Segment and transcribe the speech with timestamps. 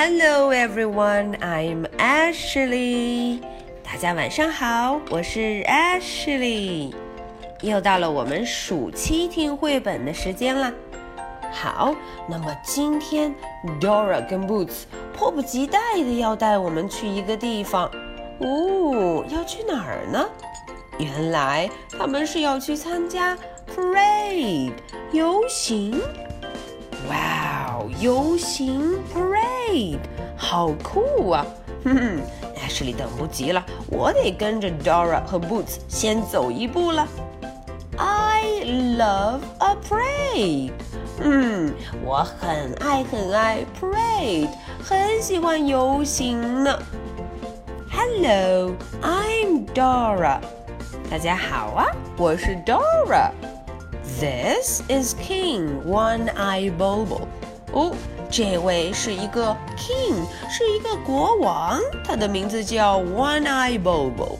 [0.00, 3.40] Hello everyone, I'm Ashley.
[3.82, 6.94] 大家晚上好，我是 Ashley。
[7.62, 10.72] 又到了我们暑期听绘本的时间啦。
[11.50, 11.96] 好，
[12.28, 13.34] 那么今天
[13.80, 14.84] Dora 跟 Boots
[15.16, 17.90] 迫不及待的要带我们去一个地方。
[18.38, 20.24] 哦，要去哪儿呢？
[21.00, 21.68] 原来
[21.98, 23.36] 他们是要去参加
[23.74, 24.74] parade
[25.10, 26.00] 游行。
[27.08, 29.98] 哇哦，游行 parade Great，
[30.34, 31.46] 好酷啊！
[31.84, 32.22] 嗯
[32.56, 37.06] ，Ashley 等不及了，我得跟着 Dora 和 Boots 先走一步了。
[37.98, 40.72] I love a parade。
[41.20, 44.48] 嗯，我很爱很爱 parade，
[44.82, 46.78] 很喜欢游行呢。
[47.90, 50.38] Hello，I'm Dora。
[51.10, 53.30] 大家好啊，我是 Dora。
[54.18, 57.20] This is King Juan el Bobo。
[57.72, 57.92] 哦。
[58.30, 64.38] 这位是一个 king，是一个国王，他的名字叫 One Eye Bobo。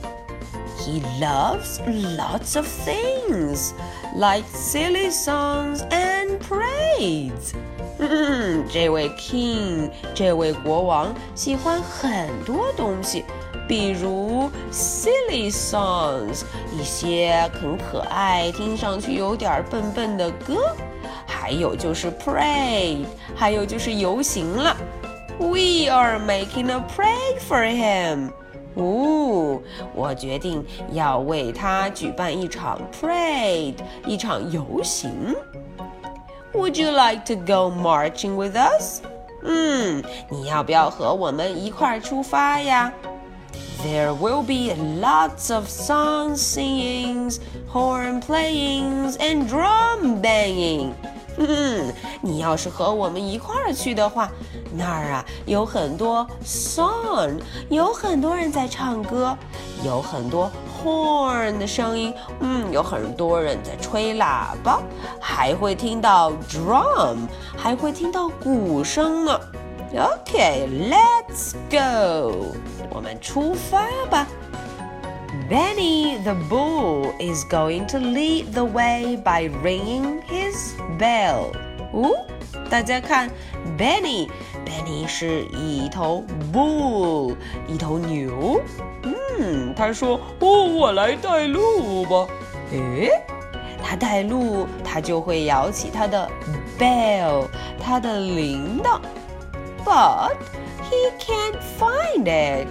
[0.77, 1.79] He loves
[2.17, 3.73] lots of things
[4.15, 7.53] like silly songs and parades.
[7.97, 13.25] 嗯，这位 king，这位国王喜欢很多东西，
[13.67, 20.75] 比如 silly songs，一些很可爱、听上去有点笨笨的歌，
[21.48, 23.04] 还有就是 parade，
[23.34, 24.76] 还有就是游行了。
[25.38, 28.30] We are making a parade for him.
[28.74, 29.60] 哦，
[29.94, 35.34] 我决定要为他举办一场 parade，一场游行。
[36.52, 39.00] Would you like to go marching with us？
[39.44, 42.92] 嗯，你要不要和我们一块儿出发呀？
[43.84, 47.38] There will be lots of song singings,
[47.70, 50.92] horn playings, and drum banging.
[51.37, 54.29] 嗯，你要是和我们一块儿去的话，
[54.73, 59.37] 那儿啊有很多 song，有很多人在唱歌，
[59.83, 60.51] 有很多
[60.83, 64.81] horn 的声音，嗯，有很多人在吹喇叭，
[65.19, 67.19] 还会听到 drum，
[67.57, 69.39] 还会听到鼓声呢。
[69.91, 72.53] OK，let's go，
[72.89, 74.27] 我们出发吧。
[75.48, 81.52] Benny the Bull is going to lead the way by ringing his bell.
[81.92, 82.10] 哦，
[82.70, 83.30] 大家看，
[83.78, 87.36] Benny，Benny 是一头 bull，
[87.68, 88.60] 一头牛。
[89.02, 92.26] 嗯，他说：“哦，我来带路吧。”
[92.72, 93.10] 诶，
[93.82, 96.28] 他带路，他就会摇起他的
[96.78, 97.46] bell，
[97.78, 99.00] 他的铃铛。
[99.84, 100.32] But
[100.88, 102.66] he can't find it.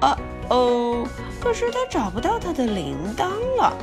[0.00, 1.06] 啊哦。
[1.43, 3.27] 可是他找不到他的铃铛
[3.57, 3.73] 了。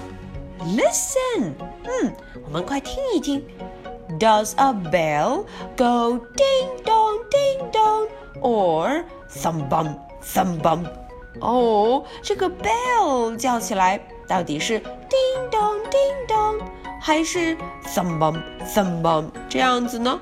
[0.65, 1.53] Listen，
[1.85, 3.45] 嗯，我们快听一听。
[4.19, 5.45] Does a bell
[5.77, 8.09] go ding dong ding dong
[8.41, 10.87] or thumb bum thumb bum？
[11.41, 16.61] 哦，这个 bell 叫起来到底是 ding dong ding dong
[16.99, 17.55] 还是
[17.85, 18.41] thumb bum
[18.75, 20.19] thumb bum 这样子呢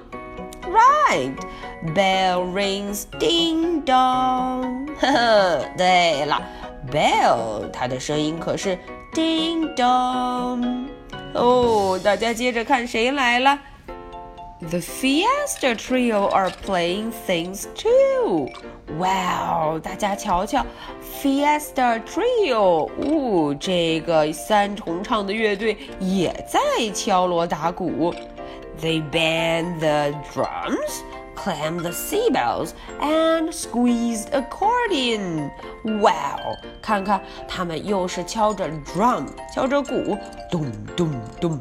[0.65, 4.89] ？Right，bell rings ding dong。
[5.01, 6.43] 呵呵，对了。
[6.91, 8.79] Bell，它的声音可是
[9.13, 10.87] ding dong。
[11.35, 13.59] 哦，大家接着看谁来了。
[14.61, 18.49] The Fiesta Trio are playing things too.
[18.99, 19.79] Wow！
[19.79, 20.67] 大家瞧瞧
[21.23, 28.13] ，Fiesta Trio，哦，这个三重唱的乐队也在敲锣打鼓。
[28.81, 31.03] They band the drums
[31.38, 35.52] clammed the seabells and squeezed accordion.
[35.84, 36.58] Wow！
[36.82, 40.18] 看看他们又是敲着 drum，敲着鼓，
[40.50, 41.12] 咚咚
[41.42, 41.60] 咚。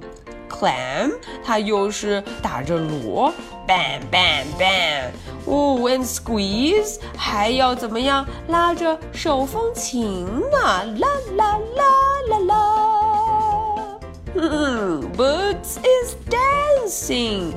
[0.48, 1.12] Clam，
[1.43, 3.32] 它又是打着锣，
[3.66, 5.10] bang bang bang。
[5.47, 8.26] 哦，and squeeze 还要怎么样？
[8.48, 11.98] 拉着手风琴呢，啦啦啦
[12.28, 13.98] 啦啦。
[14.34, 17.54] 嗯，Boots is dancing。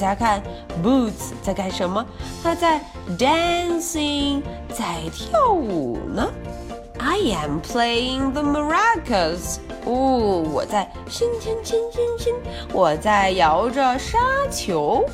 [0.00, 0.42] 大家看
[0.82, 2.02] ，Boots 在干什么？
[2.42, 2.80] 他在
[3.18, 4.40] dancing，
[4.72, 6.26] 在跳舞呢。
[6.98, 9.58] I am playing the maracas。
[9.84, 12.34] 哦，我在心心心心心，
[12.72, 14.18] 我在摇着沙
[14.50, 15.04] 球。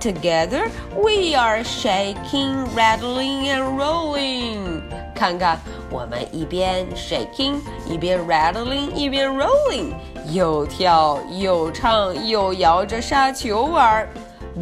[0.00, 4.80] Together we are shaking, rattling and rolling。
[5.12, 5.58] 看看，
[5.90, 7.56] 我们一边 shaking，
[7.88, 9.92] 一边 rattling，一边 rolling，
[10.30, 14.08] 又跳又唱又摇着沙球玩。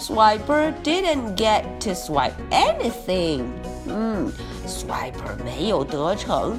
[0.00, 3.44] Swiper didn't get to swipe anything.
[3.86, 4.32] 嗯
[4.69, 6.57] Swiper 没有得逞。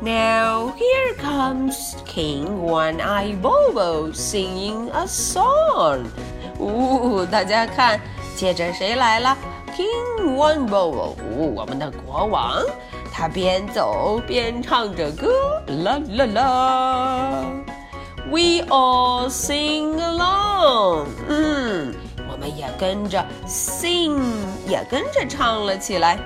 [0.00, 6.04] Now here comes King Juan el Bobo singing a song。
[6.60, 8.00] 呜，大家看，
[8.36, 9.36] 接着谁来了
[9.76, 11.14] ？King One Bobo，
[11.54, 12.62] 我们的国王，
[13.12, 15.28] 他边走边唱着歌，
[15.82, 17.44] 啦啦啦。
[18.30, 21.06] We all sing along。
[21.28, 21.94] 嗯，
[22.30, 24.20] 我们也跟着 sing，
[24.68, 26.18] 也跟着唱了起来。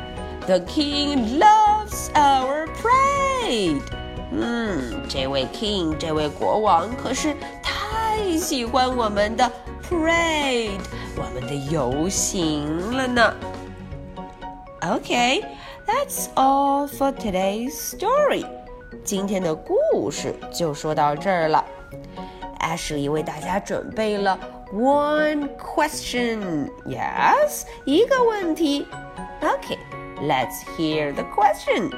[0.45, 3.81] The king loves our parade。
[4.31, 9.51] 嗯，这位 king，这位国王可是太喜欢我们的
[9.89, 10.79] parade，
[11.15, 13.33] 我们的游行了呢。
[14.81, 18.45] Okay，that's all for today's story。
[19.03, 21.63] 今天的故事就说到这儿了。
[22.59, 24.37] Ashley 为大家准备了。
[24.73, 26.69] One question.
[26.85, 28.85] Yes, 一个问题。
[29.41, 29.77] Okay,
[30.22, 31.90] Let's hear the question.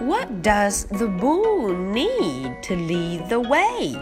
[0.00, 3.96] What does the bull need to lead the way?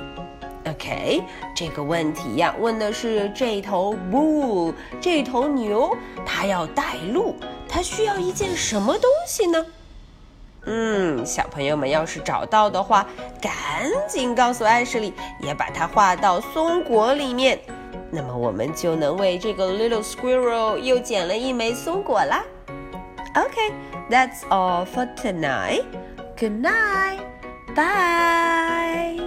[0.66, 1.22] OK，
[1.54, 7.36] 这个问题呀，问的是这头 bull，这头牛，它要带路，
[7.69, 9.64] 它需要一件什么东西呢？
[10.64, 13.06] 嗯，小朋友们要是找到的话，
[13.40, 17.58] 赶紧告诉艾什莉，也把它画到松果里面，
[18.10, 22.44] 那么我们就能为这个 little squirrel 又捡了一枚松果啦。
[23.37, 23.70] Okay,
[24.11, 25.87] that's all for tonight.
[26.37, 27.25] Good night.
[27.75, 29.21] Bye.